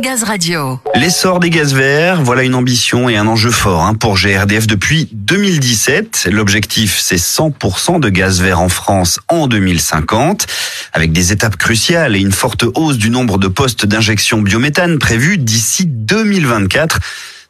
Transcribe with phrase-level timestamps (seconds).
[0.00, 0.80] Gaz Radio.
[0.94, 5.08] L'essor des gaz verts, voilà une ambition et un enjeu fort hein, pour GRDF depuis
[5.12, 6.28] 2017.
[6.32, 10.46] L'objectif, c'est 100% de gaz vert en France en 2050,
[10.92, 15.38] avec des étapes cruciales et une forte hausse du nombre de postes d'injection biométhane prévus
[15.38, 16.98] d'ici 2024.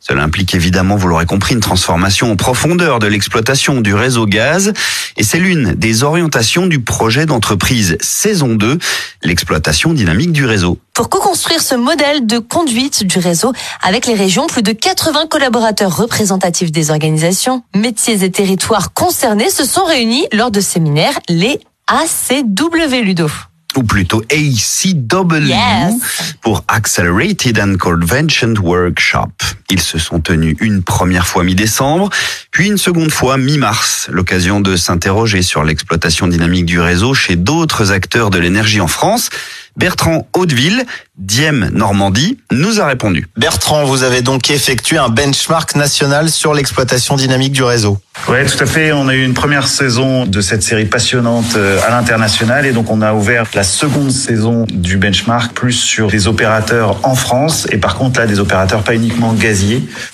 [0.04, 4.72] Cela implique évidemment, vous l'aurez compris, une transformation en profondeur de l'exploitation du réseau gaz.
[5.16, 8.78] Et c'est l'une des orientations du projet d'entreprise saison 2,
[9.22, 10.78] l'exploitation dynamique du réseau.
[10.92, 15.96] Pour co-construire ce modèle de conduite du réseau avec les régions, plus de 80 collaborateurs
[15.96, 23.02] représentatifs des organisations, métiers et territoires concernés se sont réunis lors de séminaires, les ACW
[23.04, 23.28] Ludo
[23.74, 25.94] ou plutôt ACW Yes.
[26.42, 29.30] pour Accelerated and Convention Workshop.
[29.72, 32.10] Ils se sont tenus une première fois mi-décembre,
[32.50, 37.90] puis une seconde fois mi-mars, l'occasion de s'interroger sur l'exploitation dynamique du réseau chez d'autres
[37.90, 39.30] acteurs de l'énergie en France.
[39.76, 40.84] Bertrand Hauteville,
[41.16, 43.26] Diem Normandie, nous a répondu.
[43.38, 47.98] Bertrand, vous avez donc effectué un benchmark national sur l'exploitation dynamique du réseau.
[48.28, 48.92] Ouais, tout à fait.
[48.92, 52.90] On a eu une première saison de cette série passionnante euh, à l'international et donc
[52.90, 57.78] on a ouvert la seconde saison du benchmark plus sur des opérateurs en France et
[57.78, 59.61] par contre là des opérateurs pas uniquement gaziers,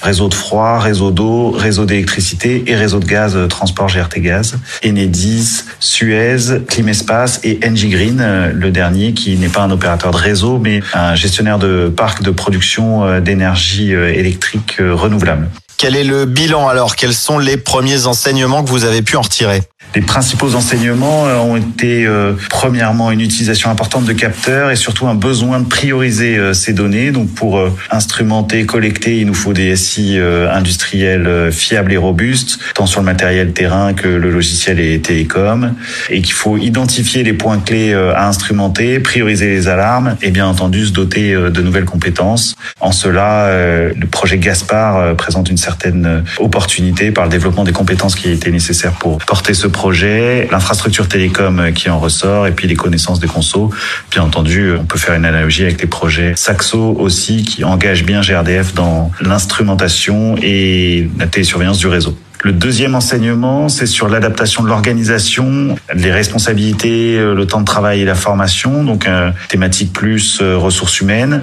[0.03, 4.59] réseau de froid, réseau d'eau, réseau d'électricité et réseau de gaz, euh, transport GRT Gaz,
[4.85, 10.17] Enedis, Suez, Climespace et Engie Green, euh, le dernier qui n'est pas un opérateur de
[10.17, 15.49] réseau mais un gestionnaire de parc de production euh, d'énergie électrique renouvelable.
[15.79, 16.97] Quel est le bilan alors?
[16.97, 19.63] Quels sont les premiers enseignements que vous avez pu en retirer?
[19.95, 25.07] Les principaux enseignements euh, ont été euh, premièrement une utilisation importante de capteurs et surtout
[25.07, 27.11] un besoin de prioriser euh, ces données.
[27.11, 31.97] Donc pour euh, instrumenter, collecter, il nous faut des SI euh, industriels euh, fiables et
[31.97, 35.75] robustes, tant sur le matériel terrain que le logiciel et télécom,
[36.11, 40.85] et qu'il faut identifier les points clés à instrumenter, prioriser les alarmes et bien entendu
[40.87, 42.57] se doter de nouvelles compétences.
[42.81, 48.15] En cela, le projet Gaspard présente une certaine euh, opportunité par le développement des compétences
[48.15, 52.67] qui étaient nécessaires pour porter ce projet, l'infrastructure télécom euh, qui en ressort et puis
[52.67, 53.69] les connaissances des consos.
[54.11, 58.05] Bien entendu, euh, on peut faire une analogie avec les projets Saxo aussi qui engagent
[58.05, 62.17] bien GRDF dans l'instrumentation et la télésurveillance du réseau.
[62.45, 68.03] Le deuxième enseignement, c'est sur l'adaptation de l'organisation, les responsabilités, euh, le temps de travail
[68.03, 71.43] et la formation, donc euh, thématique plus euh, ressources humaines.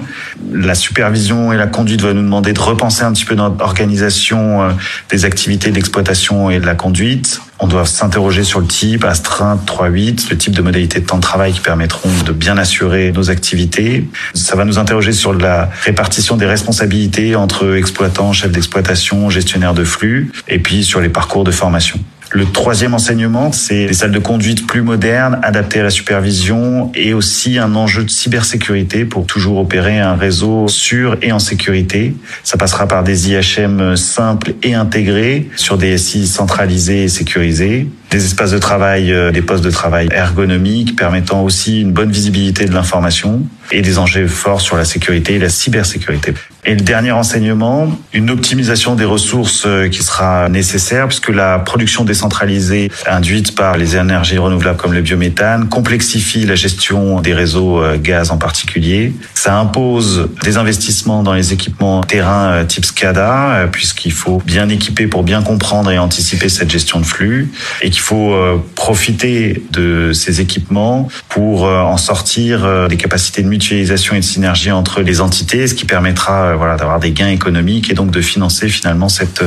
[0.50, 4.74] La supervision et la conduite va nous demander de repenser un petit peu notre organisation
[5.10, 7.40] des activités d'exploitation et de la conduite.
[7.58, 11.22] On doit s'interroger sur le type astreinte 3.8, le type de modalité de temps de
[11.22, 14.06] travail qui permettront de bien assurer nos activités.
[14.34, 19.84] Ça va nous interroger sur la répartition des responsabilités entre exploitants, chefs d'exploitation, gestionnaires de
[19.84, 21.98] flux, et puis sur les parcours de formation.
[22.36, 27.14] Le troisième enseignement, c'est des salles de conduite plus modernes, adaptées à la supervision et
[27.14, 32.14] aussi un enjeu de cybersécurité pour toujours opérer un réseau sûr et en sécurité.
[32.44, 38.24] Ça passera par des IHM simples et intégrés sur des SI centralisés et sécurisés, des
[38.24, 42.72] espaces de travail, euh, des postes de travail ergonomiques permettant aussi une bonne visibilité de
[42.72, 46.34] l'information et des enjeux forts sur la sécurité et la cybersécurité.
[46.64, 52.04] Et le dernier enseignement, une optimisation des ressources euh, qui sera nécessaire puisque la production
[52.04, 57.96] décentralisée induite par les énergies renouvelables comme le biométhane complexifie la gestion des réseaux euh,
[57.98, 59.12] gaz en particulier.
[59.34, 65.24] Ça impose des investissements dans les équipements terrain type SCADA puisqu'il faut bien équiper pour
[65.24, 67.50] bien comprendre et anticiper cette gestion de flux
[67.82, 73.42] et qu'il faut euh, profiter de ces équipements pour euh, en sortir euh, des capacités
[73.42, 77.30] de mutualisation et de synergie entre les entités, ce qui permettra voilà d'avoir des gains
[77.30, 79.42] économiques et donc de financer finalement cet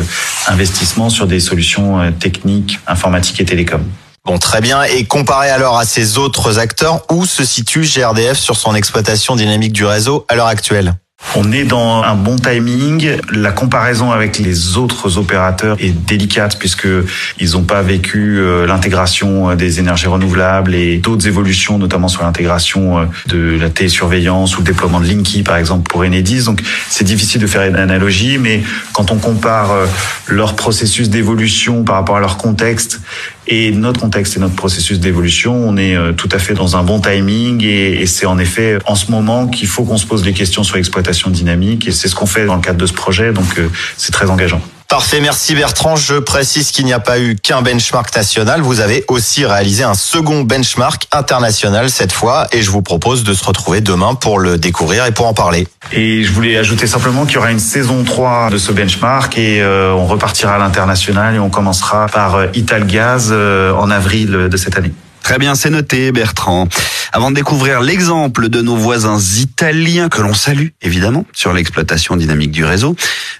[0.47, 3.85] investissement sur des solutions techniques, informatiques et télécoms.
[4.25, 4.81] Bon, très bien.
[4.81, 9.73] Et comparé alors à ces autres acteurs, où se situe GRDF sur son exploitation dynamique
[9.73, 10.95] du réseau à l'heure actuelle?
[11.35, 13.17] On est dans un bon timing.
[13.31, 16.87] La comparaison avec les autres opérateurs est délicate puisque
[17.39, 22.23] ils n'ont pas vécu euh, l'intégration euh, des énergies renouvelables et d'autres évolutions, notamment sur
[22.23, 26.45] l'intégration euh, de la télésurveillance ou le déploiement de Linky, par exemple, pour Enedis.
[26.45, 28.63] Donc, c'est difficile de faire une analogie, mais
[28.93, 29.73] quand on compare
[30.27, 33.01] leur processus d'évolution par rapport à leur contexte
[33.49, 36.83] et notre contexte et notre processus d'évolution, on est euh, tout à fait dans un
[36.83, 40.33] bon timing et, c'est en effet en ce moment qu'il faut qu'on se pose des
[40.33, 43.33] questions sur l'exploitation dynamique et c'est ce qu'on fait dans le cadre de ce projet,
[43.33, 43.67] donc euh,
[43.97, 44.61] c'est très engageant.
[44.89, 45.95] Parfait, merci Bertrand.
[45.95, 48.61] Je précise qu'il n'y a pas eu qu'un benchmark national.
[48.61, 53.35] Vous avez aussi réalisé un second benchmark international cette fois et je vous propose de
[53.35, 55.67] se retrouver demain pour le découvrir et pour en parler.
[55.91, 59.61] Et je voulais ajouter simplement qu'il y aura une saison 3 de ce benchmark et
[59.61, 64.57] euh, on repartira à l'international et on commencera par euh, Italgaz euh, en avril de
[64.57, 64.91] cette année.
[65.29, 66.67] Très bien, c'est noté, Bertrand.
[67.13, 72.49] Avant de découvrir l'exemple de nos voisins italiens que l'on salue, évidemment, sur l'exploitation dynamique
[72.49, 72.95] du réseau,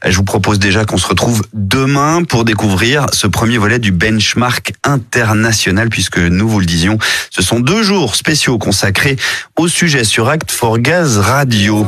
[0.06, 4.74] je vous propose déjà qu'on se retrouve demain pour découvrir ce premier volet du benchmark
[4.83, 7.00] international, puisque nous vous le disions,
[7.31, 9.15] ce sont deux jours spéciaux consacrés
[9.57, 11.88] au sujet sur Act for Gaz Radio.